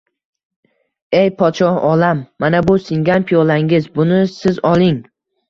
Ey, 1.19 1.29
podshohi 1.41 1.83
olam, 1.89 2.23
mana 2.45 2.63
bu 2.71 2.79
singan 2.87 3.29
piyolangiz, 3.33 3.87
buni 4.01 4.19
siz 4.41 4.61
oling 4.73 4.99